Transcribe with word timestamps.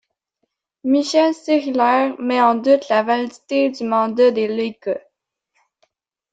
Michel 0.83 1.31
Cérulaire 1.35 2.19
met 2.19 2.41
en 2.41 2.55
doute 2.55 2.89
la 2.89 3.03
validité 3.03 3.69
du 3.69 3.83
mandat 3.83 4.31
des 4.31 4.47
légats. 4.47 4.99